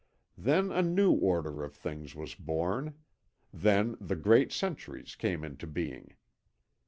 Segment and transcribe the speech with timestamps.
[0.35, 2.95] Then a new order of things was born,
[3.53, 6.15] then the great centuries came into being.